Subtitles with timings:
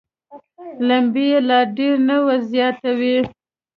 [0.87, 3.17] لمبې یې لا ډېرې نه وزياتوي.